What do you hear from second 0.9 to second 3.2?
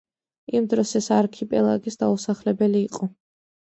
ეს არქიპელაგი დაუსახლებელი იყო.